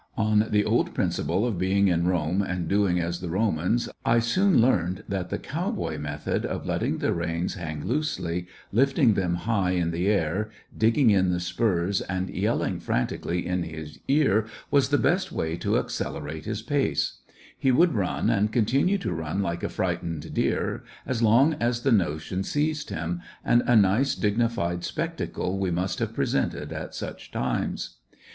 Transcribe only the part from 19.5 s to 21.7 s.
a frightened deer as long